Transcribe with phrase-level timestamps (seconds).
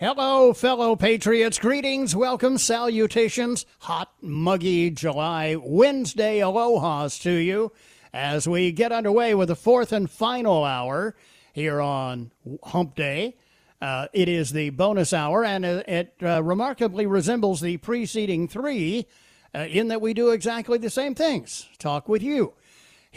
[0.00, 1.58] Hello, fellow patriots.
[1.58, 3.66] Greetings, welcome, salutations.
[3.80, 7.72] Hot, muggy July Wednesday aloha's to you
[8.12, 11.16] as we get underway with the fourth and final hour
[11.52, 12.30] here on
[12.62, 13.34] Hump Day.
[13.82, 19.04] Uh, it is the bonus hour, and it uh, remarkably resembles the preceding three
[19.52, 22.52] uh, in that we do exactly the same things talk with you.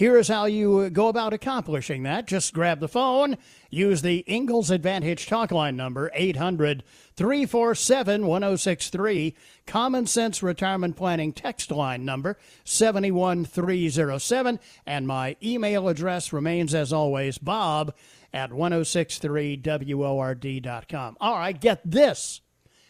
[0.01, 2.25] Here is how you go about accomplishing that.
[2.25, 3.37] Just grab the phone,
[3.69, 6.83] use the Ingles Advantage talk line number, 800
[7.15, 9.35] 347 1063.
[9.67, 14.59] Common Sense Retirement Planning text line number, 71307.
[14.87, 17.93] And my email address remains, as always, bob
[18.33, 21.17] at 1063word.com.
[21.21, 22.41] All right, get this.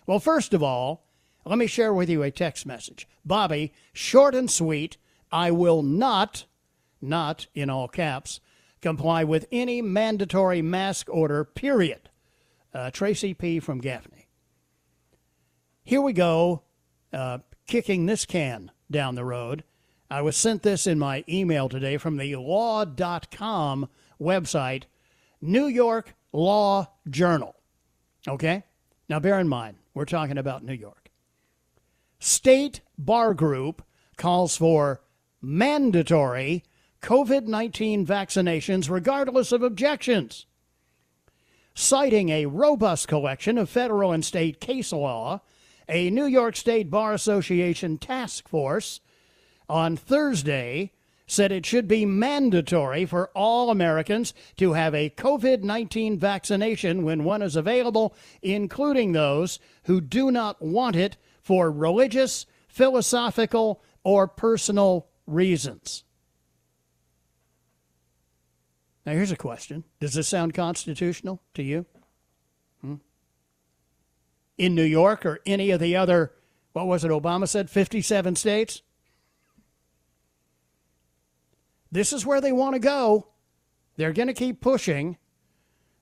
[0.07, 1.03] Well, first of all,
[1.43, 3.05] let me share with you a text message.
[3.25, 4.95] Bobby, short and sweet,
[5.29, 6.45] I will not
[7.01, 8.39] not in all caps,
[8.81, 12.09] comply with any mandatory mask order, period.
[12.73, 13.59] Uh, Tracy P.
[13.59, 14.27] from Gaffney.
[15.83, 16.63] Here we go,
[17.11, 19.63] uh, kicking this can down the road.
[20.09, 23.89] I was sent this in my email today from the law.com
[24.19, 24.83] website,
[25.41, 27.55] New York Law Journal.
[28.27, 28.63] Okay?
[29.09, 31.11] Now, bear in mind, we're talking about New York.
[32.19, 33.83] State Bar Group
[34.15, 35.01] calls for
[35.41, 36.63] mandatory
[37.01, 40.45] COVID 19 vaccinations regardless of objections.
[41.73, 45.41] Citing a robust collection of federal and state case law,
[45.89, 48.99] a New York State Bar Association task force
[49.67, 50.91] on Thursday
[51.25, 57.23] said it should be mandatory for all Americans to have a COVID 19 vaccination when
[57.23, 65.07] one is available, including those who do not want it for religious, philosophical, or personal
[65.25, 66.03] reasons.
[69.05, 71.85] Now, here's a question Does this sound constitutional to you?
[72.81, 72.95] Hmm?
[74.57, 76.33] In New York or any of the other,
[76.73, 78.81] what was it Obama said, 57 states?
[81.91, 83.27] This is where they want to go.
[83.97, 85.17] They're going to keep pushing,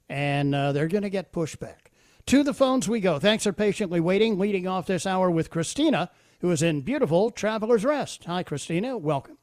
[0.07, 1.87] and uh, they're going to get pushback.
[2.27, 3.17] To the phones we go.
[3.17, 4.37] Thanks for patiently waiting.
[4.37, 6.11] Leading off this hour with Christina,
[6.41, 8.25] who is in beautiful Traveler's Rest.
[8.25, 8.97] Hi, Christina.
[8.97, 9.39] Welcome.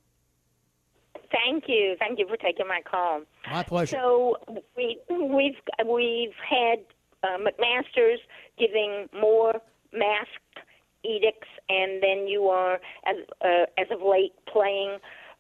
[1.31, 1.97] Thank you.
[1.99, 3.23] Thank you for taking my call.
[3.51, 3.97] My pleasure.
[3.97, 4.37] So
[4.77, 5.55] we we've
[5.87, 6.79] we've had
[7.23, 8.21] uh, McMaster's
[8.59, 9.55] giving more
[9.93, 10.59] masked
[11.05, 12.75] edicts, and then you are
[13.07, 14.99] as uh, as of late playing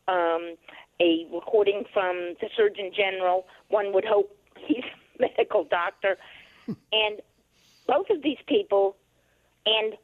[0.08, 0.56] um,
[1.00, 3.46] a recording from the Surgeon General.
[3.68, 4.34] One would hope
[4.66, 4.84] he's
[5.18, 6.16] a medical doctor,
[6.66, 7.20] and
[7.86, 8.96] both of these people
[9.64, 9.94] and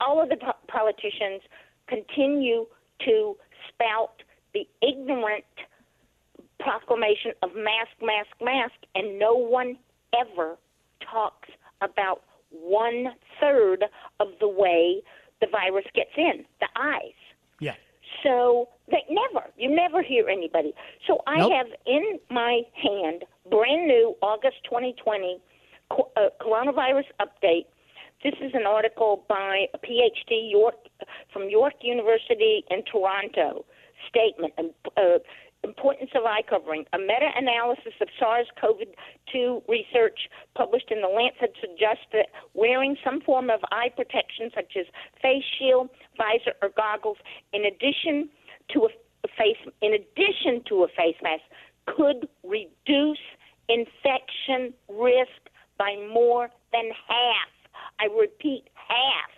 [0.00, 1.42] all of the po- politicians
[1.86, 2.66] continue
[3.04, 3.36] to
[3.68, 4.22] spout
[4.54, 5.44] the ignorant
[6.60, 9.76] proclamation of mask, mask, mask, and no one
[10.14, 10.56] ever
[11.10, 11.48] talks
[11.80, 13.08] about one
[13.40, 13.84] third
[14.20, 15.02] of the way
[15.40, 17.18] the virus gets in the eyes.
[17.60, 17.74] Yeah.
[18.22, 20.74] So they never, you never hear anybody.
[21.06, 21.52] So I Nope.
[21.52, 25.40] have in my hand, brand new August 2020
[25.90, 27.66] co- uh, coronavirus update.
[28.22, 30.76] This is an article by a PhD York
[31.32, 33.64] from York University in Toronto.
[34.08, 35.18] Statement: um, uh,
[35.64, 36.84] Importance of eye covering.
[36.92, 43.60] A meta-analysis of SARS-CoV-2 research published in the Lancet suggests that wearing some form of
[43.70, 44.86] eye protection, such as
[45.22, 45.88] face shield,
[46.18, 47.18] visor, or goggles,
[47.52, 48.28] in addition
[48.72, 51.44] to a face, in addition to a face mask,
[51.86, 53.22] could reduce
[53.68, 55.46] infection risk
[55.78, 57.52] by more than half.
[58.00, 59.30] I repeat, half.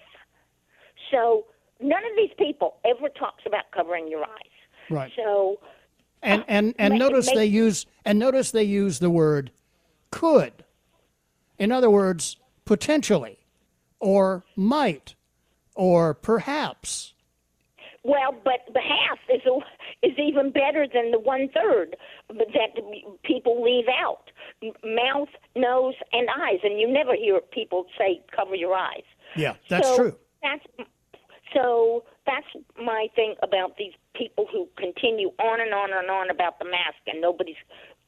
[1.11, 1.44] So
[1.81, 4.53] none of these people ever talks about covering your eyes.
[4.90, 5.12] Right.
[5.16, 5.58] So
[6.22, 9.50] And uh, and and notice they use and notice they use the word
[10.10, 10.64] could.
[11.58, 13.38] In other words, potentially,
[14.00, 15.14] or might,
[15.75, 17.14] or perhaps.
[18.02, 21.96] Well, but the half is a, is even better than the one third
[22.28, 24.30] that people leave out.
[24.84, 29.04] Mouth, nose, and eyes, and you never hear people say cover your eyes.
[29.37, 30.16] Yeah, that's so true.
[30.42, 30.88] That's
[31.54, 32.46] so that's
[32.82, 36.99] my thing about these people who continue on and on and on about the mask,
[37.06, 37.56] and nobody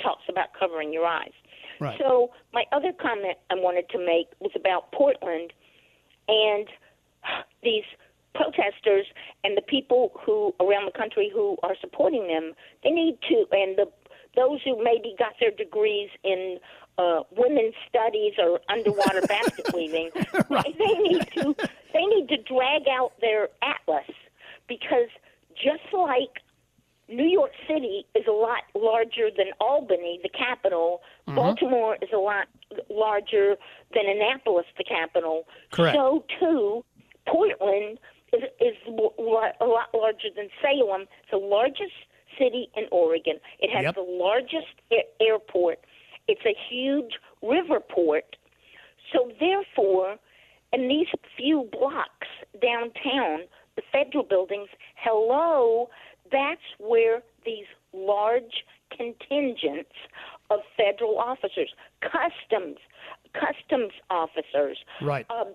[0.03, 1.32] talks about covering your eyes.
[1.81, 1.99] Right.
[1.99, 5.53] So my other comment I wanted to make was about Portland
[6.29, 6.69] and
[7.62, 7.85] these
[8.35, 9.06] protesters
[9.44, 12.53] and the people who around the country who are supporting them.
[12.85, 13.87] They need to, and the
[14.37, 16.58] those who maybe got their degrees in
[16.99, 20.11] uh, women's studies or underwater basket weaving,
[20.50, 20.76] right.
[20.79, 21.55] they need to
[21.93, 24.11] they need to drag out their atlas
[24.69, 25.08] because
[25.55, 26.43] just like
[27.08, 30.29] New York City is a lot larger than Albany, the
[30.76, 31.00] capital.
[31.28, 31.37] Mm-hmm.
[31.37, 32.46] Baltimore is a lot
[32.90, 33.56] larger
[33.94, 35.44] than Annapolis, the capital.
[35.70, 35.96] Correct.
[35.96, 36.84] So too,
[37.26, 37.99] Portland
[38.32, 41.02] is, is a lot larger than Salem.
[41.02, 41.93] It's the largest
[42.38, 43.38] city in Oregon.
[43.61, 43.94] It has yep.
[43.94, 45.81] the largest a- airport.
[46.28, 48.37] It's a huge river port.
[49.12, 50.17] So therefore,
[50.72, 51.06] in these
[51.37, 52.29] few blocks
[52.61, 53.46] downtown,
[53.76, 55.88] the federal buildings, hello,
[56.32, 59.94] that's where these large contingents
[60.50, 61.70] of federal officers,
[62.00, 62.79] customs,
[63.32, 65.55] customs officers, right, um,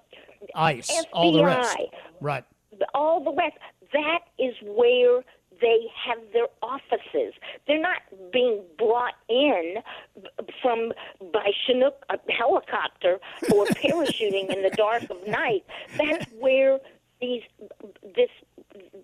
[0.90, 1.78] ICE, FBI, all the rest,
[2.20, 2.44] right,
[2.94, 3.58] all the rest.
[3.94, 5.22] That is where
[5.62, 7.34] they have their offices.
[7.68, 8.02] They're not
[8.34, 9.76] being brought in
[10.62, 10.92] from
[11.32, 13.20] by Chinook a helicopter
[13.54, 15.64] or parachuting in the dark of night.
[15.98, 16.80] That's where
[17.22, 17.44] these
[18.16, 18.30] this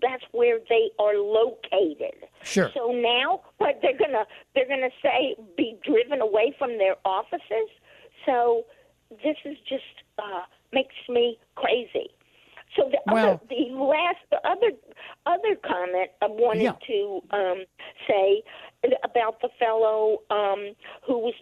[0.01, 2.25] that's where they are located.
[2.43, 2.71] Sure.
[2.73, 4.25] So now what they're gonna
[4.55, 7.69] they're gonna say be driven away from their offices.
[8.25, 8.65] So
[9.23, 9.83] this is just
[10.17, 10.41] uh,
[10.73, 12.09] makes me crazy.
[12.75, 14.71] So the well, other, the last, the other,
[15.25, 16.73] other comment I wanted yeah.
[16.87, 17.63] to um,
[18.07, 18.43] say
[19.03, 20.73] about the fellow um,
[21.05, 21.33] who was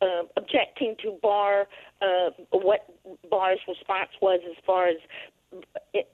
[0.00, 1.66] uh, objecting to Barr,
[2.02, 2.86] uh, what
[3.30, 4.96] Barr's response was as far as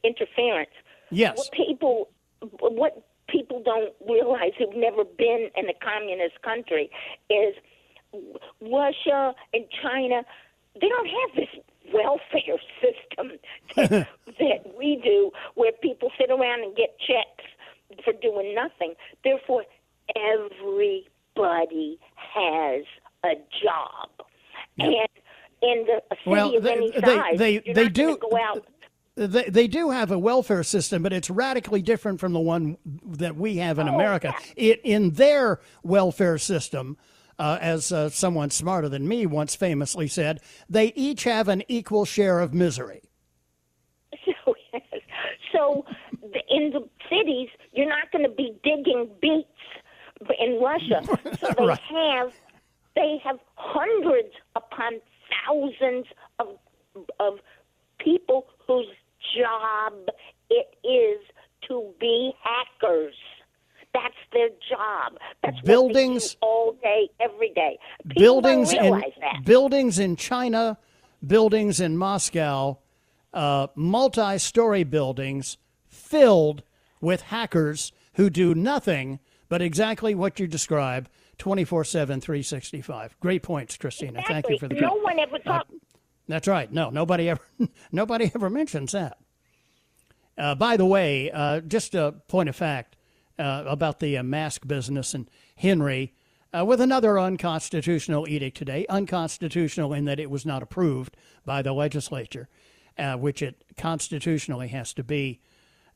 [0.05, 0.70] interference.
[1.11, 1.38] Yes.
[1.38, 2.08] What people,
[2.61, 6.91] what people don't realize who've never been in a communist country
[7.31, 7.55] is
[8.61, 10.23] Russia and China.
[10.81, 13.39] They don't have this welfare system
[13.77, 18.95] that, that we do, where people sit around and get checks for doing nothing.
[19.25, 19.65] Therefore,
[20.17, 22.85] everybody has
[23.25, 24.27] a job,
[24.79, 25.09] and
[25.63, 28.67] in the, a city well, of they, any size, they, they not do go out.
[29.17, 33.37] They, they do have a welfare system, but it's radically different from the one that
[33.37, 34.35] we have in Oh, America.
[34.57, 34.71] yeah.
[34.71, 36.97] It in their welfare system,
[37.41, 42.05] uh, as uh, someone smarter than me once famously said, they each have an equal
[42.05, 43.03] share of misery.
[44.25, 44.83] So, yes.
[45.53, 45.85] so
[46.49, 49.49] in the cities, you're not going to be digging beets
[50.39, 51.01] in Russia.
[51.41, 51.81] So they Right.
[51.81, 52.33] have
[52.95, 55.01] they have hundreds upon
[55.33, 56.07] thousands
[56.39, 56.49] of
[57.19, 57.39] of
[57.99, 58.87] people whose
[59.37, 59.93] job
[60.51, 61.21] it is
[61.69, 63.15] to be hackers.
[63.93, 65.19] That's their job.
[65.43, 67.79] That's Buildings- what they do all day, every day.
[68.09, 69.44] People buildings in that.
[69.44, 70.79] buildings in China,
[71.27, 72.79] buildings in Moscow,
[73.35, 76.63] uh, multi-story buildings filled
[77.01, 79.19] with hackers who do nothing
[79.49, 83.19] but exactly what you describe 24/7 365.
[83.19, 84.23] Great points, Christina.
[84.27, 85.73] Thank you for the no one ever talks.
[86.29, 86.70] That's right.
[86.73, 87.41] No, nobody ever
[87.93, 89.19] nobody ever mentions that.
[90.39, 92.97] Uh, by the way, uh, just a point of fact
[93.41, 96.13] uh, about the uh, mask business and Henry,
[96.56, 101.73] uh, with another unconstitutional edict today, unconstitutional in that it was not approved by the
[101.73, 102.49] legislature,
[102.99, 105.41] uh, which it constitutionally has to be.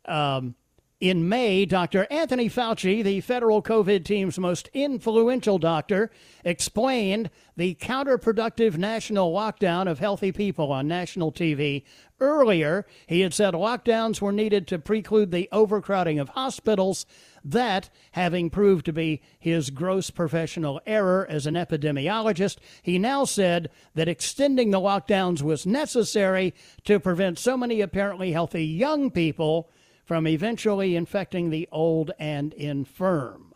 [0.06, 0.54] Um,
[1.00, 2.06] in May, Dr.
[2.10, 6.10] Anthony Fauci, the federal COVID team's most influential doctor,
[6.44, 11.84] explained the counterproductive national lockdown of healthy people on national TV.
[12.20, 17.06] Earlier, he had said lockdowns were needed to preclude the overcrowding of hospitals.
[17.44, 23.68] That, having proved to be his gross professional error as an epidemiologist, he now said
[23.94, 29.68] that extending the lockdowns was necessary to prevent so many apparently healthy young people
[30.04, 33.54] from eventually infecting the old and infirm.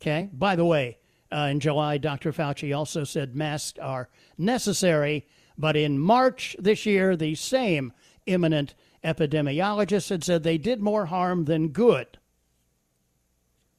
[0.00, 0.28] Okay.
[0.32, 0.98] By the way,
[1.32, 2.32] uh, in July, Dr.
[2.32, 5.26] Fauci also said masks are necessary,
[5.56, 7.92] but in March this year, the same
[8.26, 12.18] eminent epidemiologist had said they did more harm than good.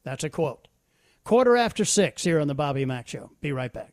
[0.03, 0.67] That's a quote.
[1.23, 3.31] Quarter after six here on the Bobby Mack Show.
[3.39, 3.92] Be right back.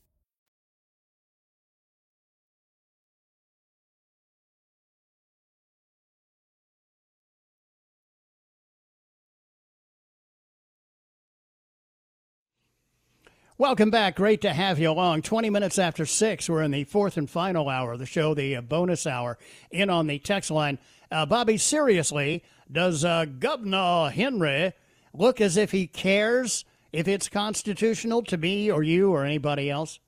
[13.61, 14.15] Welcome back.
[14.15, 15.21] Great to have you along.
[15.21, 18.55] 20 minutes after 6, we're in the fourth and final hour of the show, the
[18.55, 19.37] uh, bonus hour,
[19.69, 20.79] in on the text line.
[21.11, 24.73] Uh, Bobby, seriously, does uh, Governor Henry
[25.13, 29.99] look as if he cares if it's constitutional to me or you or anybody else?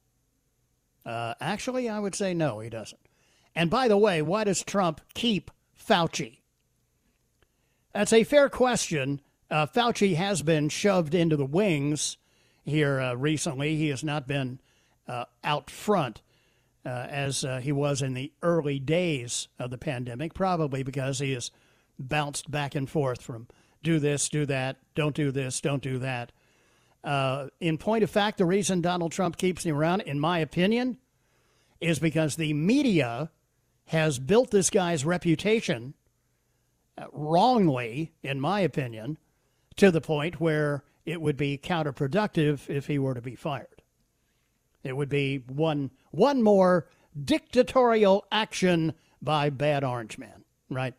[1.05, 3.07] Uh, actually, I would say no, he doesn't.
[3.53, 6.39] And by the way, why does Trump keep Fauci?
[7.93, 9.21] That's a fair question.
[9.51, 12.17] Uh, Fauci has been shoved into the wings
[12.63, 13.75] here uh, recently.
[13.75, 14.59] He has not been
[15.07, 16.21] uh, out front
[16.85, 21.33] uh, as uh, he was in the early days of the pandemic, probably because he
[21.33, 21.51] has
[21.97, 23.47] bounced back and forth from
[23.83, 26.31] do this, do that, don't do this, don't do that.
[27.03, 30.97] Uh, in point of fact, the reason Donald Trump keeps him around, in my opinion,
[31.81, 33.29] is because the media
[33.87, 35.93] has built this guy's reputation
[37.11, 39.17] wrongly, in my opinion,
[39.75, 43.81] to the point where it would be counterproductive if he were to be fired.
[44.83, 46.87] It would be one one more
[47.23, 50.93] dictatorial action by bad orange man, right?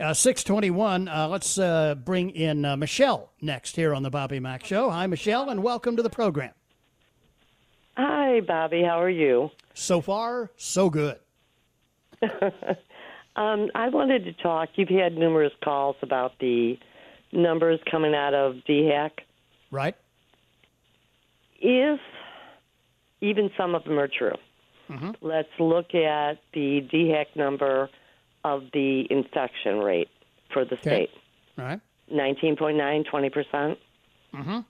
[0.00, 4.64] Uh, 621, uh, let's uh, bring in uh, Michelle next here on the Bobby Mack
[4.64, 4.90] Show.
[4.90, 6.52] Hi, Michelle, and welcome to the program.
[7.96, 8.84] Hi, Bobby.
[8.84, 9.50] How are you?
[9.74, 11.18] So far, so good.
[12.22, 14.68] um, I wanted to talk.
[14.76, 16.78] You've had numerous calls about the
[17.32, 19.10] numbers coming out of DHEC.
[19.70, 19.94] Right.
[21.60, 22.00] If
[23.20, 24.36] even some of them are true,
[24.88, 25.10] mm-hmm.
[25.20, 27.90] let's look at the DHEC number
[28.44, 30.08] of the infection rate
[30.52, 30.80] for the Okay.
[30.80, 31.10] state
[31.58, 31.80] All right.
[32.12, 33.76] 19.9, 20%.
[34.34, 34.60] Mm-hmm.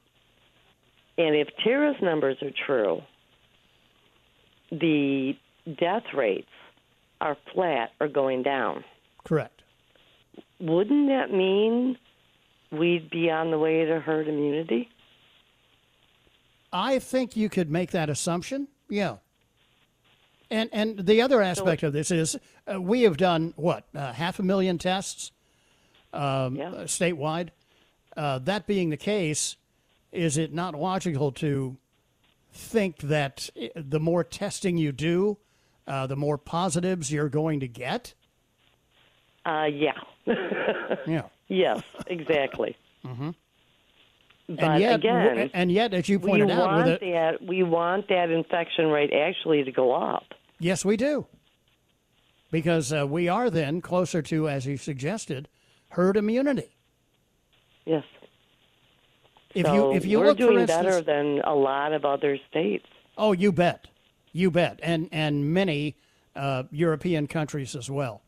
[1.18, 3.02] And if Tara's numbers are true,
[4.70, 5.34] the
[5.78, 6.48] death rates
[7.20, 8.84] are flat or going down.
[9.24, 9.62] Correct.
[10.60, 11.96] Wouldn't that mean
[12.70, 14.88] we'd be on the way to herd immunity?
[16.72, 18.68] I think you could make that assumption.
[18.88, 19.16] Yeah.
[20.50, 22.36] And and the other aspect of this is
[22.72, 25.32] uh, we have done what uh, half a million tests
[26.12, 26.70] um, Yeah.
[26.70, 27.50] uh, statewide.
[28.16, 29.56] Uh, that being the case,
[30.10, 31.76] is it not logical to
[32.52, 35.36] think that the more testing you do,
[35.86, 38.14] uh, the more positives you're going to get?
[39.46, 39.92] Uh, yeah.
[41.06, 41.22] Yeah.
[41.48, 42.76] Yes, exactly.
[43.04, 43.30] mm-hmm.
[44.48, 47.42] But and yet, again, and yet, as you we pointed out, want with it, that
[47.46, 50.24] we want that infection rate actually to go up.
[50.58, 51.26] Yes, we do.
[52.50, 55.48] Because uh, we are then closer to, as you suggested,
[55.90, 56.76] herd immunity.
[57.84, 58.04] Yes.
[59.54, 62.38] If so you if you we're look doing instance, better than a lot of other
[62.50, 62.86] states.
[63.18, 63.86] Oh, you bet,
[64.32, 65.96] you bet, and and many
[66.36, 68.22] uh, European countries as well.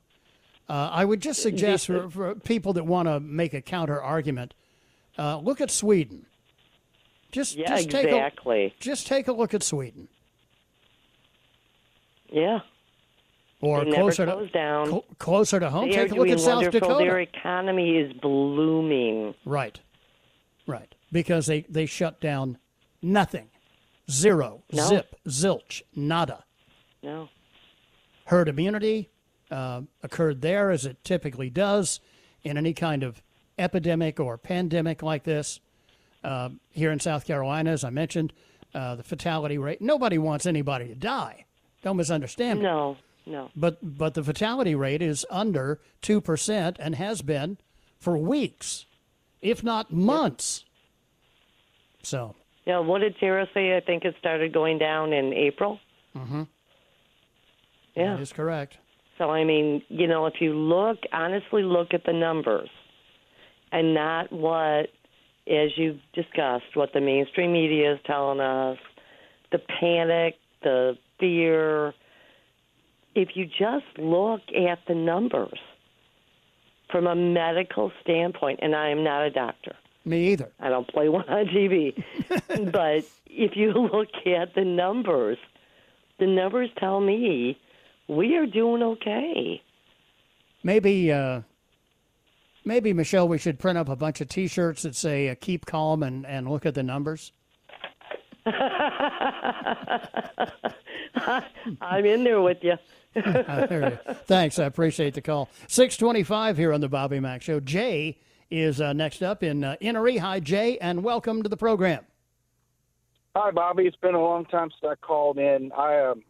[0.70, 4.54] Uh, I would just suggest for, for people that want to make a counter argument,
[5.18, 6.26] uh, look at Sweden.
[7.32, 8.64] Just Yeah, just take exactly.
[8.66, 10.06] a, just take a look at Sweden,
[12.32, 12.60] Yeah.
[13.60, 14.86] or They closer close to down.
[14.88, 15.90] clo- closer to home.
[15.90, 16.70] they Take a look at South.
[16.70, 16.98] Dakota.
[16.98, 19.34] Their economy is blooming.
[19.44, 19.80] Right,
[20.68, 22.58] right, because they they shut down
[23.02, 23.48] nothing,
[24.08, 24.82] zero, No.
[24.84, 26.44] zip, zilch, nada.
[27.02, 27.28] No.
[28.26, 29.08] herd immunity
[29.50, 32.00] uh, occurred there as it typically does
[32.42, 33.22] in any kind of
[33.58, 35.60] epidemic or pandemic like this.
[36.22, 38.32] Uh, here in South Carolina, as I mentioned,
[38.74, 41.46] uh, the fatality rate, nobody wants anybody to die.
[41.82, 42.64] Don't misunderstand me.
[42.64, 42.96] No.
[43.26, 43.50] No.
[43.56, 47.58] But, but the fatality rate is under 2% and has been
[47.98, 48.86] for weeks,
[49.40, 50.64] if not months.
[52.02, 52.34] So,
[52.66, 52.78] Yeah.
[52.80, 53.76] What did Tara say?
[53.76, 55.78] I think it started going down in April.
[56.16, 56.42] Mm-hmm.
[57.94, 58.14] Yeah.
[58.14, 58.78] that is correct.
[59.20, 62.70] So I mean, you know, if you look honestly, look at the numbers,
[63.70, 64.88] and not what,
[65.46, 68.78] as you've discussed, what the mainstream media is telling us,
[69.52, 71.92] the panic, the fear.
[73.14, 75.58] If you just look at the numbers
[76.90, 79.76] from a medical standpoint, and I am not a doctor.
[80.06, 80.50] Me either.
[80.60, 81.92] I don't play one on TV.
[82.72, 85.36] but if you look at the numbers,
[86.18, 87.58] the numbers tell me
[88.10, 89.62] we are doing okay.
[90.62, 91.40] Maybe, uh,
[92.64, 96.02] maybe Michelle, we should print up a bunch of T-shirts that say uh, "Keep calm"
[96.02, 97.32] and, and look at the numbers.
[101.80, 102.74] I'm in there with you.
[103.16, 105.48] Uh, there you- Thanks, I appreciate the call.
[105.66, 107.58] Six twenty-five here on the Bobby Mack Show.
[107.58, 108.18] Jay
[108.52, 110.20] is uh, next up in uh, Enoree.
[110.20, 112.04] Hi, Jay, and welcome to the program.
[113.34, 113.86] Hi, Bobby.
[113.86, 115.72] It's been a long time since I called in.
[115.76, 116.22] I, um,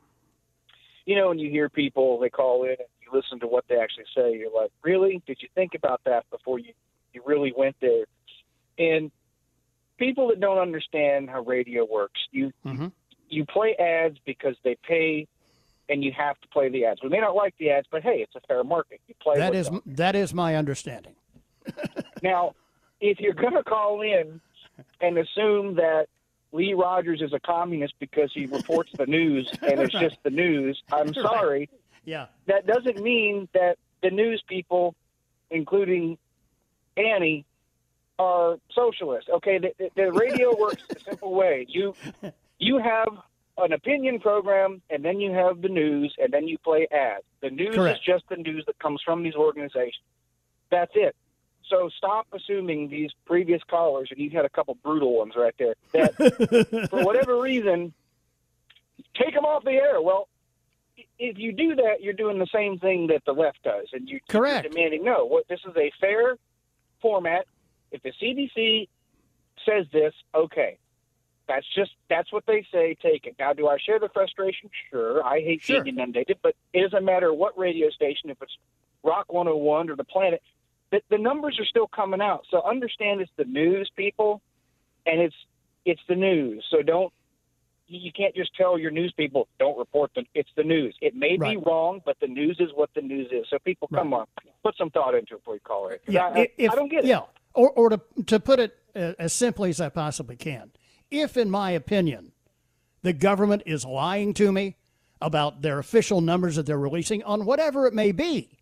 [1.06, 3.76] you know, when you hear people, they call in and you listen to what they
[3.76, 5.22] actually say, you're like, really?
[5.26, 6.72] Did you think about that before you,
[7.12, 8.04] you really went there?
[8.78, 9.10] And
[9.98, 12.88] people that don't understand how radio works, you mm-hmm.
[13.28, 15.26] you play ads because they pay,
[15.88, 17.02] and you have to play the ads.
[17.02, 19.00] We may not like the ads, but hey, it's a fair market.
[19.06, 19.82] You play that is them.
[19.86, 21.14] that is my understanding.
[22.22, 22.54] Now,
[23.00, 24.42] if you're going to call in
[25.00, 26.06] and assume that
[26.52, 30.82] Lee Rogers is a communist because he reports the news and it's just the news,
[30.92, 31.68] I'm sorry.
[32.04, 32.26] Yeah.
[32.46, 34.94] That doesn't mean that the news people,
[35.50, 36.18] including
[36.96, 37.44] Annie,
[38.18, 39.30] are socialists.
[39.30, 41.66] Okay, the, the, the radio works a simple way.
[41.68, 41.94] You
[42.58, 43.08] you have
[43.58, 47.24] an opinion program, and then you have the news, and then you play ads.
[47.40, 47.98] The news Correct.
[47.98, 50.04] is just the news that comes from these organizations.
[50.70, 51.16] That's it.
[51.70, 55.74] So stop assuming these previous callers, and you've had a couple brutal ones right there,
[55.92, 57.94] that for whatever reason,
[59.14, 60.02] take them off the air.
[60.02, 60.28] Well,
[61.18, 64.20] if you do that, you're doing the same thing that the left does, and you,
[64.28, 64.64] Correct.
[64.64, 65.24] you're demanding no.
[65.26, 66.36] What this is a fair
[67.00, 67.46] format.
[67.92, 68.88] If the CDC
[69.66, 70.78] says this, okay,
[71.48, 72.96] that's just that's what they say.
[73.00, 73.36] Take it.
[73.38, 74.70] Now, do I share the frustration?
[74.90, 75.24] Sure.
[75.24, 75.82] I hate Sure.
[75.82, 78.56] being inundated, but it doesn't matter what radio station, if it's
[79.02, 80.42] Rock 101 or the Planet,
[80.90, 82.44] the, the numbers are still coming out.
[82.50, 84.40] So understand it's the news, people,
[85.06, 85.36] and it's
[85.84, 86.64] it's the news.
[86.70, 87.12] So don't
[87.86, 90.96] you can't just tell your news people don't report the it's the news.
[91.00, 93.46] It may be wrong, but the news is what the news is.
[93.50, 94.26] So people, come on,
[94.62, 96.02] put some thought into it before you call it.
[96.06, 97.08] Yeah, I, I, if, I don't get it.
[97.08, 97.22] Yeah,
[97.54, 100.70] or, or to, to put it uh, as simply as I possibly can,
[101.10, 102.32] if, in my opinion,
[103.02, 104.76] the government is lying to me
[105.20, 108.59] about their official numbers that they're releasing on whatever it may be,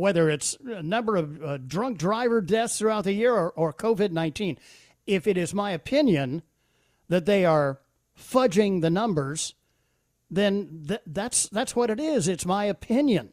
[0.00, 4.10] whether it's a number of uh, drunk driver deaths throughout the year or, or COVID
[4.10, 4.58] 19,
[5.06, 6.42] if it is my opinion
[7.08, 7.80] that they are
[8.18, 9.54] fudging the numbers,
[10.30, 12.28] then th- that's, that's what it is.
[12.28, 13.32] It's my opinion.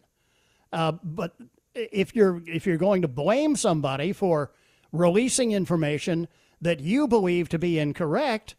[0.74, 1.36] Uh, but
[1.74, 4.52] if you're if you're going to blame somebody for
[4.92, 6.28] releasing information
[6.60, 8.56] that you believe to be incorrect,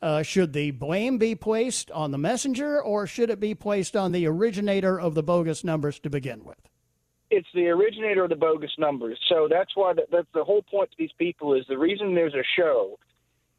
[0.00, 4.12] uh, should the blame be placed on the messenger or should it be placed on
[4.12, 6.68] the originator of the bogus numbers to begin with?
[7.30, 9.18] It's the originator of the bogus numbers.
[9.28, 12.34] So that's why that, that's the whole point to these people is the reason there's
[12.34, 12.98] a show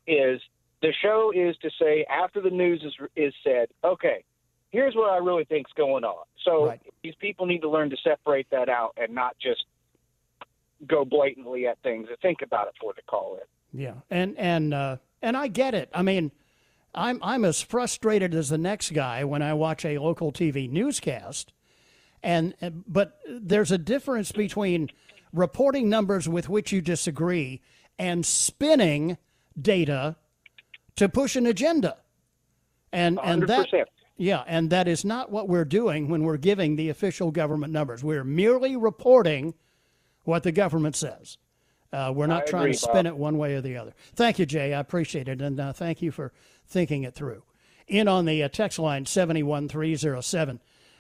[0.06, 0.42] is
[0.82, 4.24] the show is to say after the news is is said, okay,
[4.70, 6.26] here's what I really think's going on.
[6.44, 9.66] So these people need to learn to separate that out and not just
[10.86, 13.50] go blatantly at things and think about it before they call it.
[13.74, 15.90] Yeah, and and uh, and I get it.
[15.94, 16.32] I mean,
[16.96, 21.54] I'm I'm as frustrated as the next guy when I watch a local TV newscast,
[22.24, 22.54] and
[22.88, 24.90] but there's a difference between
[25.34, 27.62] reporting numbers with which you disagree
[28.00, 29.18] and spinning
[29.60, 30.16] data
[30.96, 31.98] to push an agenda.
[32.92, 33.68] And, and that,
[34.16, 38.04] yeah, and that is not what we're doing when we're giving the official government numbers.
[38.04, 39.54] We're merely reporting
[40.24, 41.38] what the government says.
[41.92, 43.06] Uh, we're not I trying agree, to spin Bob.
[43.08, 43.94] it one way or the other.
[44.16, 44.74] Thank you, Jay.
[44.74, 45.42] I appreciate it.
[45.42, 46.34] And uh, thank you for
[46.68, 47.44] thinking it through.
[47.88, 50.60] In on the uh, text line 71307.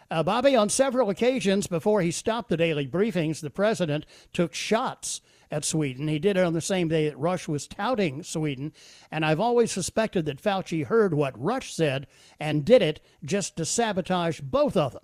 [0.10, 5.22] Uh, Bobby, on several occasions before he stopped the daily briefings, the president took shots
[5.52, 6.08] at Sweden.
[6.08, 8.74] He did it on the same day that Rush was touting Sweden.
[9.12, 12.08] And I've always suspected that Fauci heard what Rush said
[12.40, 15.04] and did it just to sabotage both of them.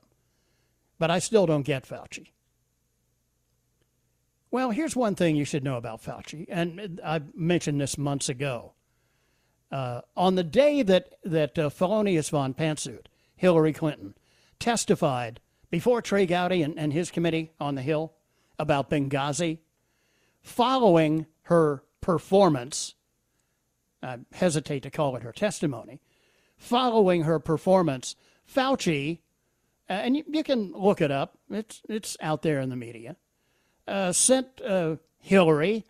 [1.00, 2.32] But I still don't get Fauci.
[4.52, 8.74] Well, here's one thing you should know about Fauci, and I mentioned this months ago.
[9.72, 14.13] Uh, on the day that that uh, Felonius von Pantsuit, Hillary Clinton,
[14.63, 18.13] testified before Trey Gowdy and, and his committee on the Hill
[18.58, 19.58] about Benghazi,
[20.41, 22.95] following her performance,
[24.02, 25.99] I hesitate to call it her testimony,
[26.56, 28.15] following her performance,
[28.47, 29.19] Fauci,
[29.89, 33.17] uh, and you, you can look it up, it's, it's out there in the media,
[33.86, 35.84] uh, sent uh, Hillary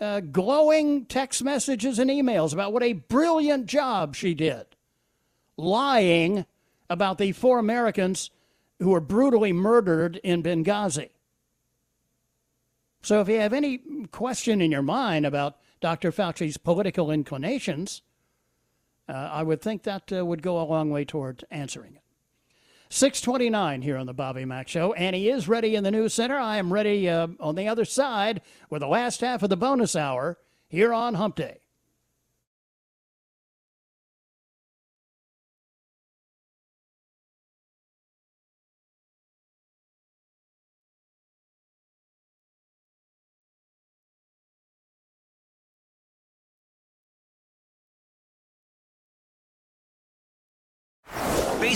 [0.00, 4.66] uh, glowing text messages and emails about what a brilliant job she did,
[5.56, 6.44] lying
[6.92, 8.30] about the four Americans
[8.78, 11.08] who were brutally murdered in Benghazi.
[13.02, 13.78] So if you have any
[14.12, 16.12] question in your mind about Dr.
[16.12, 18.02] Fauci's political inclinations,
[19.08, 22.02] uh, I would think that uh, would go a long way toward answering it.
[22.90, 26.36] 629 here on the Bobby Mack Show, and he is ready in the news center.
[26.36, 29.96] I am ready uh, on the other side with the last half of the bonus
[29.96, 31.61] hour here on Hump Day.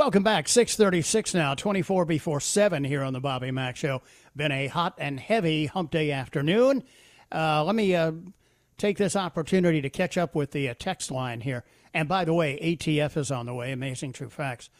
[0.00, 0.48] Welcome back.
[0.48, 4.00] 636 now, 24 before 7 here on the Bobby Mack Show.
[4.34, 6.84] Been a hot and heavy hump day afternoon.
[7.30, 8.12] Uh, let me uh,
[8.78, 11.64] take this opportunity to catch up with the uh, text line here.
[11.92, 13.72] And by the way, ATF is on the way.
[13.72, 14.70] Amazing True Facts.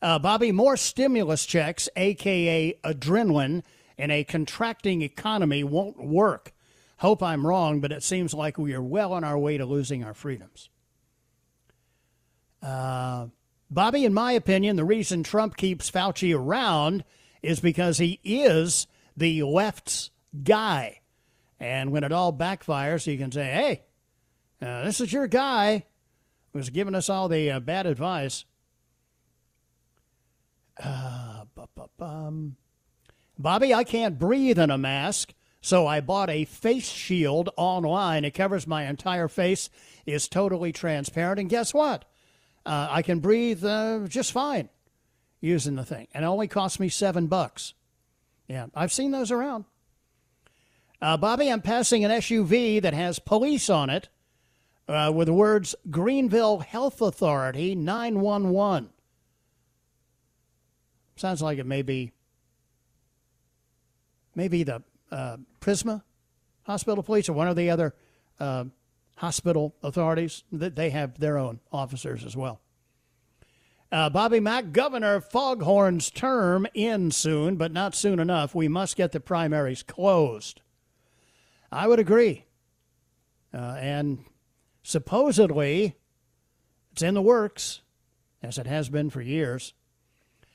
[0.00, 3.64] Uh, Bobby, more stimulus checks, aka adrenaline,
[3.98, 6.54] in a contracting economy won't work.
[7.00, 10.02] Hope I'm wrong, but it seems like we are well on our way to losing
[10.02, 10.70] our freedoms.
[12.62, 13.26] Uh,
[13.74, 17.02] Bobby, in my opinion, the reason Trump keeps Fauci around
[17.42, 20.10] is because he is the left's
[20.44, 21.00] guy.
[21.58, 23.82] And when it all backfires, he can say, hey,
[24.64, 25.86] uh, this is your guy
[26.52, 28.44] who's giving us all the uh, bad advice.
[30.80, 31.34] Uh.
[33.36, 38.24] Bobby, I can't breathe in a mask, so I bought a face shield online.
[38.24, 39.70] It covers my entire face,
[40.06, 42.04] is totally transparent, and guess what?
[42.66, 44.68] Uh, I can breathe uh, just fine
[45.40, 47.74] using the thing, and it only cost me seven bucks.
[48.48, 49.64] Yeah, I've seen those around.
[51.00, 54.08] Uh, Bobby, I'm passing an SUV that has police on it
[54.88, 58.90] uh, with the words Greenville Health Authority 911.
[61.16, 62.12] Sounds like it may be
[64.34, 66.02] maybe the uh, Prisma
[66.64, 67.94] Hospital Police or one of the other
[68.40, 68.64] uh,
[69.16, 70.44] hospital authorities.
[70.52, 72.60] That they have their own officers as well.
[73.92, 78.54] Uh, Bobby Mack, Governor Foghorn's term ends soon, but not soon enough.
[78.54, 80.62] We must get the primaries closed.
[81.70, 82.46] I would agree.
[83.52, 84.24] Uh, and
[84.82, 85.94] supposedly,
[86.92, 87.82] it's in the works,
[88.42, 89.74] as it has been for years.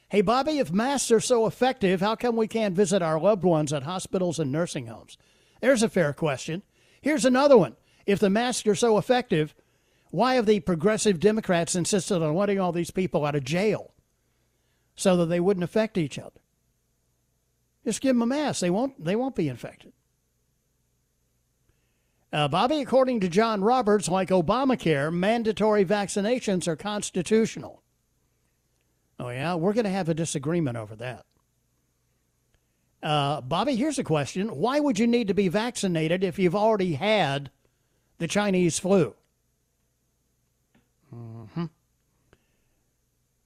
[0.09, 3.71] Hey, Bobby, if masks are so effective, how come we can't visit our loved ones
[3.71, 5.17] at hospitals and nursing homes?
[5.61, 6.63] There's a fair question.
[6.99, 7.75] Here's another one.
[8.05, 9.53] If the masks are so effective,
[10.12, 13.93] why have the progressive Democrats insisted on letting all these people out of jail
[14.95, 16.39] so that they wouldn't affect each other?
[17.85, 18.62] Just give them a mask.
[18.62, 19.93] They won't, they won't be infected.
[22.31, 27.81] Uh, Bobby, according to John Roberts, like Obamacare, mandatory vaccinations are constitutional.
[29.19, 29.55] Oh, yeah?
[29.55, 31.25] We're going to have a disagreement over that.
[33.01, 34.49] Uh, Bobby, here's a question.
[34.49, 37.49] Why would you need to be vaccinated if you've already had
[38.19, 39.15] the Chinese flu?
[41.13, 41.65] Mm-hmm.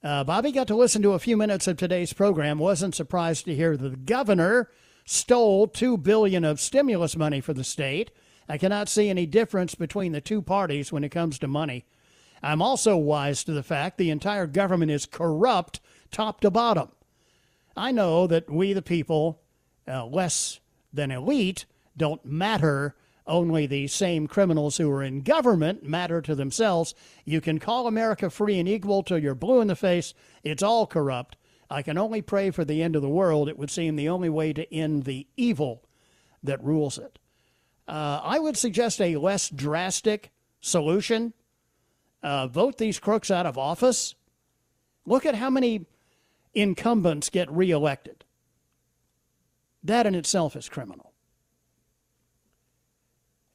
[0.02, 2.58] Uh, Bobby got to listen to a few minutes of today's program.
[2.58, 4.70] Wasn't surprised to hear the governor
[5.06, 8.10] stole two billion of stimulus money for the state.
[8.48, 11.86] I cannot see any difference between the two parties when it comes to money.
[12.42, 16.90] I'm also wise to the fact the entire government is corrupt top to bottom.
[17.74, 19.40] I know that we, the people,
[19.88, 20.60] uh, less
[20.92, 21.64] than elite,
[21.96, 22.94] don't matter.
[23.26, 26.94] Only the same criminals who are in government matter to themselves.
[27.24, 30.12] You can call America free and equal till you're blue in the face.
[30.42, 31.36] It's all corrupt.
[31.70, 33.48] I can only pray for the end of the world.
[33.48, 35.84] It would seem the only way to end the evil
[36.42, 37.18] that rules it.
[37.88, 41.32] Uh, I would suggest a less drastic solution.
[42.22, 44.14] Uh, vote these crooks out of office.
[45.06, 45.86] Look at how many
[46.52, 48.24] incumbents get reelected.
[49.82, 51.13] That in itself is criminal.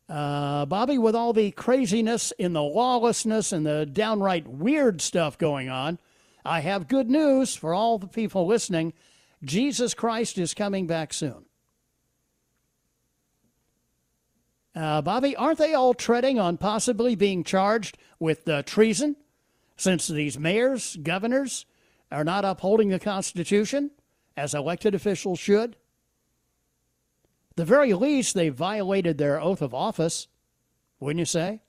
[0.09, 5.69] Uh, Bobby, with all the craziness in the lawlessness and the downright weird stuff going
[5.69, 5.99] on,
[6.43, 8.93] I have good news for all the people listening.
[9.43, 11.45] Jesus Christ is coming back soon.
[14.75, 19.15] Uh, Bobby, aren't they all treading on possibly being charged with uh, treason
[19.77, 21.65] since these mayors, governors
[22.11, 23.91] are not upholding the Constitution
[24.35, 25.75] as elected officials should?
[27.59, 30.27] The very least, they violated their oath of office,
[30.97, 31.59] wouldn't you say?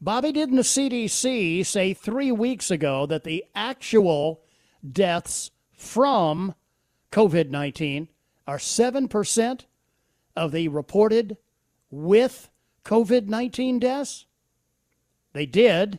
[0.00, 4.40] Bobby, didn't the CDC say three weeks ago that the actual
[4.90, 6.54] deaths from
[7.12, 8.08] COVID 19
[8.46, 9.60] are 7%
[10.34, 11.36] of the reported
[11.90, 12.48] with
[12.82, 14.24] COVID 19 deaths?
[15.34, 15.98] They did.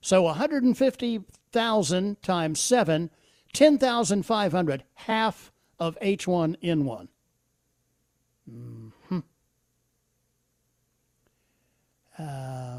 [0.00, 3.10] So 150,000 times 7,
[3.52, 7.08] 10,500, half of H1N1.
[8.52, 9.18] Mm-hmm.
[12.18, 12.76] Uh,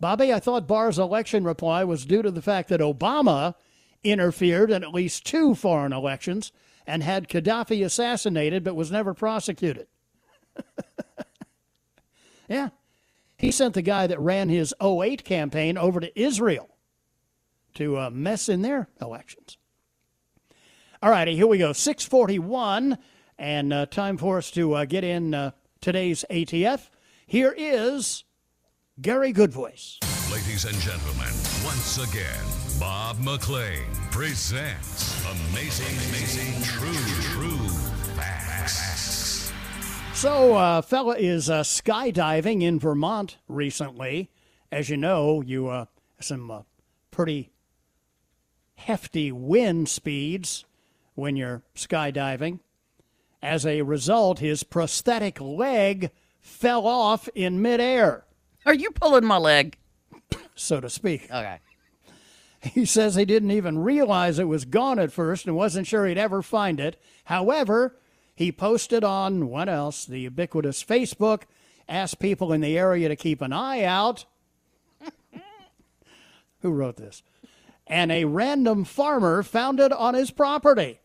[0.00, 3.54] Bobby, I thought Barr's election reply was due to the fact that Obama
[4.02, 6.52] interfered in at least two foreign elections
[6.86, 9.86] and had Gaddafi assassinated but was never prosecuted.
[12.48, 12.70] yeah.
[13.36, 16.76] He sent the guy that ran his 08 campaign over to Israel
[17.74, 19.56] to uh, mess in their elections.
[21.02, 21.72] All righty, here we go.
[21.72, 22.98] 641,
[23.40, 25.50] and uh, time for us to uh, get in uh,
[25.80, 26.90] today's ATF.
[27.26, 28.24] Here is
[29.00, 29.98] Gary Goodvoice.
[30.30, 31.32] Ladies and gentlemen,
[31.64, 32.44] once again,
[32.78, 37.68] Bob McLean presents Amazing, Amazing, True, True
[38.14, 39.50] Facts.
[40.12, 44.30] So, uh, fella is uh, skydiving in Vermont recently.
[44.70, 45.86] As you know, you uh,
[46.20, 46.62] some uh,
[47.10, 47.50] pretty
[48.74, 50.66] hefty wind speeds
[51.14, 52.60] when you're skydiving.
[53.42, 58.24] As a result, his prosthetic leg fell off in midair.
[58.66, 59.76] Are you pulling my leg?
[60.54, 61.30] So to speak.
[61.30, 61.58] Okay.
[62.60, 66.18] He says he didn't even realize it was gone at first and wasn't sure he'd
[66.18, 67.00] ever find it.
[67.24, 67.96] However,
[68.34, 70.04] he posted on what else?
[70.04, 71.42] The ubiquitous Facebook,
[71.88, 74.26] asked people in the area to keep an eye out.
[76.60, 77.22] Who wrote this?
[77.86, 81.00] And a random farmer found it on his property.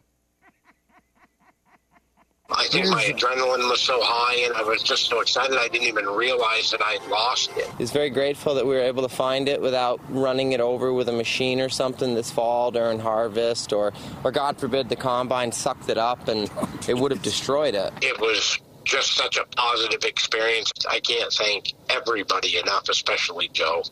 [2.50, 5.88] I think my adrenaline was so high and I was just so excited I didn't
[5.88, 7.68] even realize that I had lost it.
[7.80, 11.10] He's very grateful that we were able to find it without running it over with
[11.10, 15.90] a machine or something this fall during harvest or, or God forbid the combine sucked
[15.90, 16.52] it up and
[16.88, 17.92] it would have destroyed it.
[18.04, 20.72] It was just such a positive experience.
[20.88, 23.84] I can't thank everybody enough, especially Joe.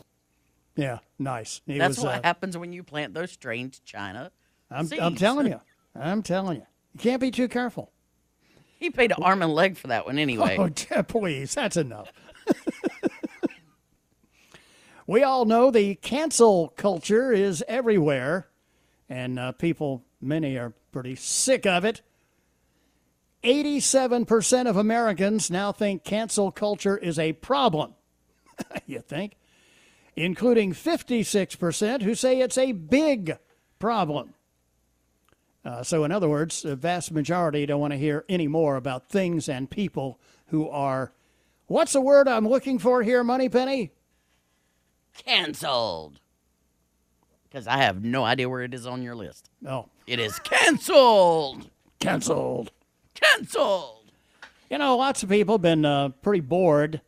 [0.76, 1.60] Yeah, nice.
[1.66, 4.30] He That's was, what uh, happens when you plant those strange China.
[4.70, 5.60] I'm, I'm telling you.
[5.96, 6.66] I'm telling you.
[6.94, 7.90] You can't be too careful.
[8.84, 10.58] He paid an arm and leg for that one anyway.
[10.58, 11.54] Oh, yeah, please.
[11.54, 12.12] That's enough.
[15.06, 18.48] we all know the cancel culture is everywhere,
[19.08, 22.02] and uh, people, many are pretty sick of it.
[23.42, 27.94] 87% of Americans now think cancel culture is a problem.
[28.86, 29.36] you think?
[30.14, 33.38] Including 56% who say it's a big
[33.78, 34.34] problem.
[35.64, 39.08] Uh, so, in other words, the vast majority don't want to hear any more about
[39.08, 41.12] things and people who are,
[41.66, 43.90] what's the word I'm looking for here, Moneypenny?
[45.16, 46.20] Canceled.
[47.48, 49.48] Because I have no idea where it is on your list.
[49.62, 49.88] No.
[50.06, 51.70] It is canceled.
[51.98, 52.70] Canceled.
[53.14, 54.10] Canceled.
[54.68, 57.00] You know, lots of people have been uh, pretty bored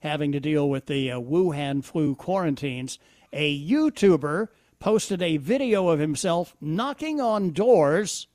[0.00, 2.98] having to deal with the uh, Wuhan flu quarantines.
[3.32, 4.48] A YouTuber
[4.84, 8.26] posted a video of himself knocking on doors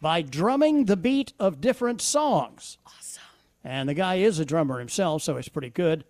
[0.00, 2.78] by drumming the beat of different songs.
[2.86, 3.24] Awesome.
[3.64, 6.04] And the guy is a drummer himself, so he's pretty good.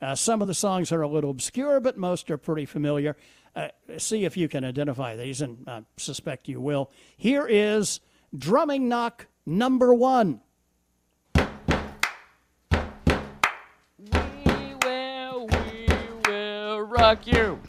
[0.00, 3.16] Uh, some of the songs are a little obscure, but most are pretty familiar.
[3.54, 6.90] Uh, see if you can identify these, and I suspect you will.
[7.16, 8.00] Here is
[8.36, 10.40] Drumming Knock number one.
[11.36, 11.54] We
[14.82, 15.86] will, we
[16.26, 17.60] will rock you.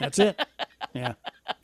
[0.00, 0.40] That's it.
[0.94, 1.14] yeah.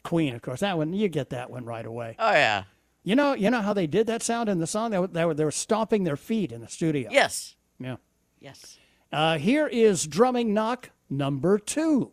[0.03, 0.61] Queen, of course.
[0.61, 2.17] That one, you get that one right away.
[2.19, 2.65] Oh, yeah.
[3.03, 4.91] You know, you know how they did that sound in the song?
[4.91, 7.11] They were, they were, they were stomping their feet in the studio.
[7.13, 7.55] Yes.
[7.79, 7.97] Yeah.
[8.41, 8.79] Yes.
[9.13, 12.13] Uh, here is drumming knock number two.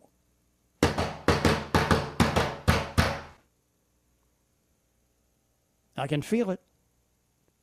[5.98, 6.62] I can feel it.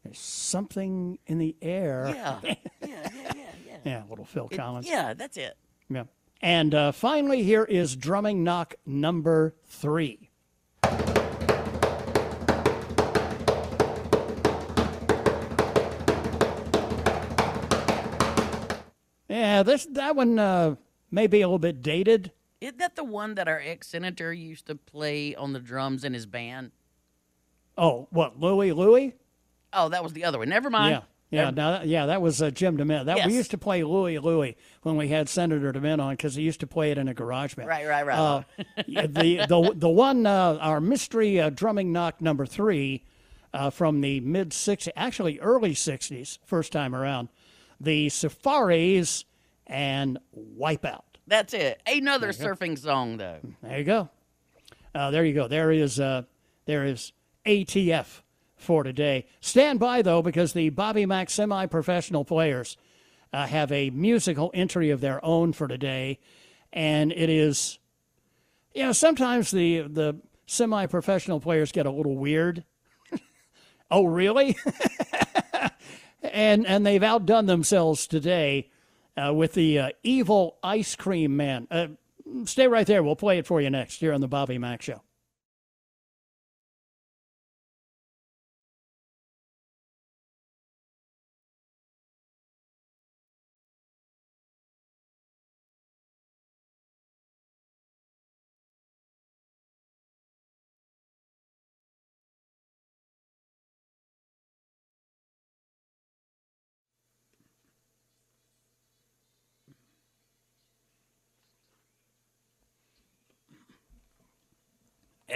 [0.05, 2.13] There's something in the air.
[2.15, 2.39] Yeah.
[2.43, 3.33] yeah, yeah, yeah,
[3.67, 3.77] yeah.
[3.85, 4.87] Yeah, little Phil It- Collins.
[4.89, 5.57] yeah, that's it.
[5.91, 6.05] Yeah.
[6.41, 10.31] And uh, finally, here is drumming knock number three.
[19.29, 20.77] Yeah, this that one uh,
[21.11, 22.33] may be a little bit dated.
[22.61, 26.15] Isn't that the one that our ex senator used to play on the drums in
[26.15, 26.71] his band?
[27.77, 29.15] Oh, what Louie Louie?
[29.73, 30.49] Oh, that was the other one.
[30.49, 30.93] Never mind.
[30.93, 33.05] Yeah, yeah, now that, yeah, that was uh, Jim DeMint.
[33.07, 33.27] That Yes.
[33.27, 36.61] we used to play Louie Louie when we had Senator DeMint on because he used
[36.61, 37.69] to play it in a garage band.
[37.69, 38.19] Right, right, right.
[38.19, 38.43] Uh,
[38.87, 43.05] the the the one uh, our mystery uh, drumming knock number three
[43.53, 47.29] uh, from the mid '60s, actually early '60s, first time around,
[47.81, 49.25] the Surfaris
[49.67, 50.19] and
[50.59, 51.03] Wipeout.
[51.27, 51.83] That's it.
[51.87, 52.45] Another you go.
[52.47, 53.39] surfing song, though.
[53.63, 54.09] There you go.
[54.95, 55.47] Uh, there you go.
[55.47, 56.23] There is uh,
[56.65, 57.13] there is
[57.45, 58.23] ATF
[58.59, 59.27] for today.
[59.41, 62.77] Stand by though, because the Bobby Mack semi-professional players
[63.33, 66.19] uh, have a musical entry of their own for today,
[66.73, 67.79] and it is,
[68.75, 72.65] you know, sometimes the the semi-professional players get a little weird.
[73.91, 74.57] oh, really?
[76.23, 78.71] and and they've outdone themselves today
[79.17, 81.67] uh, with the uh, evil ice cream man.
[81.71, 81.89] Uh,
[82.45, 83.03] stay right there.
[83.03, 85.03] We'll play it for you next here on the Bobby Mack Show.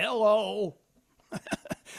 [0.03, 0.75] Hello.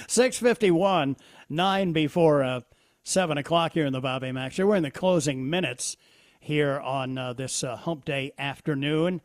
[0.08, 1.16] 651,
[1.48, 2.60] 9 before uh,
[3.04, 4.58] 7 o'clock here in the Bobby Mack's.
[4.58, 5.96] We're in the closing minutes
[6.42, 9.22] here on uh, this uh, hump day afternoon.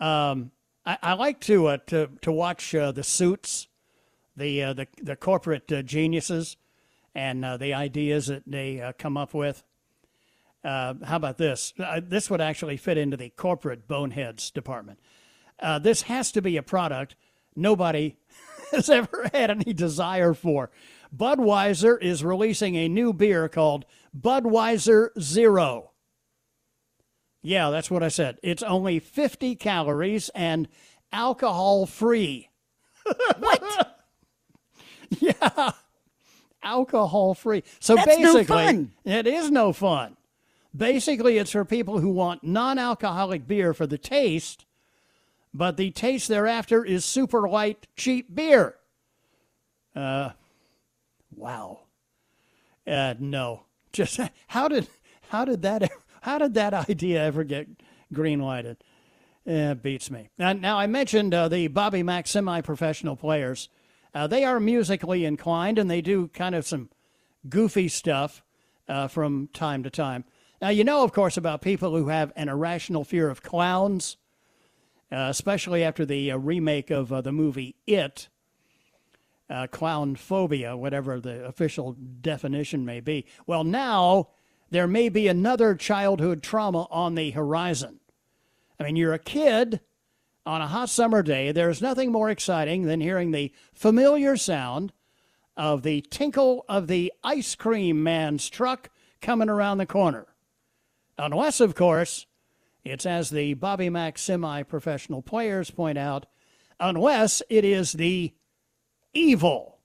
[0.00, 0.50] Um,
[0.84, 3.68] I, I like to, uh, to, to watch uh, the suits,
[4.36, 6.56] the, uh, the, the corporate geniuses,
[7.14, 9.62] and the ideas that they come up with.
[10.64, 11.72] How about this?
[12.02, 14.98] This would actually fit into the corporate boneheads department.
[15.80, 17.14] This has to be a product
[17.58, 18.16] nobody
[18.72, 20.70] has ever had any desire for.
[21.14, 23.84] Budweiser is releasing a new beer called
[24.18, 25.92] Budweiser Zero.
[27.42, 28.38] Yeah, that's what I said.
[28.42, 30.68] It's only 50 calories and
[31.12, 32.50] alcohol free.
[33.38, 33.98] what?
[35.20, 35.72] yeah.
[36.62, 37.62] Alcohol free.
[37.78, 38.92] So That's no basically, fun.
[39.04, 40.16] it is no fun.
[40.76, 44.66] Basically, it's for people who want non alcoholic beer for the taste,
[45.52, 48.76] but the taste thereafter is super light, cheap beer.
[49.94, 50.30] Uh,
[51.34, 51.80] wow.
[52.86, 53.64] Uh, no.
[53.92, 54.86] Just how did
[55.28, 57.68] how did that how did that idea ever get
[58.12, 58.76] green lighted?
[59.48, 60.28] Uh, beats me.
[60.36, 63.70] Now, now I mentioned uh, the Bobby Mack semi-professional players.
[64.14, 66.90] Uh, they are musically inclined and they do kind of some
[67.48, 68.42] goofy stuff
[68.88, 70.24] uh, from time to time.
[70.60, 74.18] Now you know, of course, about people who have an irrational fear of clowns,
[75.10, 78.28] uh, especially after the uh, remake of uh, the movie It
[79.50, 83.24] uh, clown phobia, whatever the official definition may be.
[83.46, 84.28] Well, now
[84.70, 88.00] there may be another childhood trauma on the horizon.
[88.78, 89.80] I mean, you're a kid
[90.44, 91.52] on a hot summer day.
[91.52, 94.92] There's nothing more exciting than hearing the familiar sound
[95.56, 98.90] of the tinkle of the ice cream man's truck
[99.20, 100.26] coming around the corner.
[101.16, 102.26] Unless, of course,
[102.84, 106.26] it's as the Bobby Mack semi professional players point out,
[106.80, 108.34] unless it is the
[109.12, 109.78] evil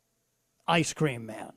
[0.68, 1.54] ice cream man.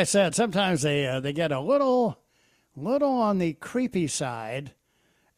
[0.00, 2.18] I said, sometimes they uh, they get a little
[2.74, 4.72] little on the creepy side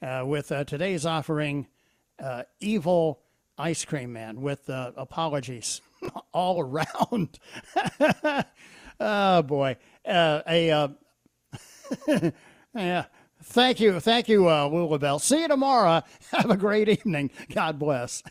[0.00, 1.66] uh, with uh, today's offering,
[2.22, 3.18] uh, evil
[3.58, 4.40] ice cream man.
[4.40, 5.80] With uh, apologies
[6.32, 7.40] all around.
[9.00, 10.90] oh boy, a
[12.72, 13.04] yeah.
[13.42, 15.20] Thank you, thank you, uh, Lulabelle.
[15.20, 16.02] See you tomorrow.
[16.30, 17.32] Have a great evening.
[17.52, 18.22] God bless.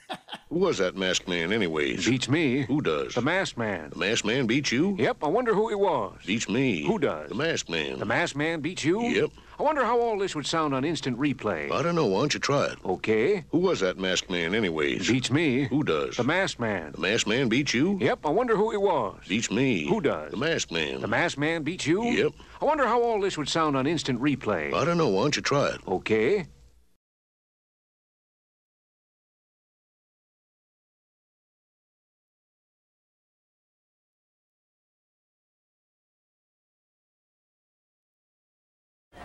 [0.52, 2.06] Who was that masked man, anyways?
[2.06, 2.64] Beats me.
[2.64, 3.16] Who does?
[3.16, 3.90] The masked man.
[3.92, 4.98] The masked man beats you?
[5.00, 6.18] Yep, I wonder who he was.
[6.26, 6.86] Beats me.
[6.86, 7.30] Who does?
[7.30, 8.00] The masked man.
[8.00, 9.02] The masked man beats you?
[9.02, 9.30] Yep.
[9.58, 11.72] I wonder how all this would sound on instant replay.
[11.72, 12.06] I don't know.
[12.06, 12.80] Why don't you try it?
[12.84, 13.46] Okay.
[13.52, 15.08] Who was that masked man, anyways?
[15.08, 15.64] Beats me.
[15.70, 16.18] Who does?
[16.18, 16.92] The masked man.
[16.92, 17.98] The masked man beats you?
[18.02, 19.20] Yep, I wonder who he was.
[19.30, 19.88] Beats me.
[19.88, 20.32] Who does?
[20.32, 21.00] The masked man.
[21.00, 22.04] The masked man beats you?
[22.04, 22.34] Yep.
[22.62, 24.74] I wonder how all this would sound on instant replay.
[24.74, 25.08] I don't know.
[25.08, 25.80] Why don't you try it?
[25.88, 26.46] Okay.